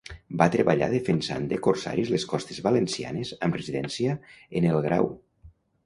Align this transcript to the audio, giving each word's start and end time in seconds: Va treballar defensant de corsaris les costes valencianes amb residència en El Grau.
Va 0.41 0.45
treballar 0.53 0.87
defensant 0.93 1.45
de 1.51 1.59
corsaris 1.67 2.11
les 2.15 2.27
costes 2.33 2.63
valencianes 2.71 3.37
amb 3.49 3.61
residència 3.61 4.19
en 4.63 4.71
El 4.75 4.85
Grau. 4.89 5.17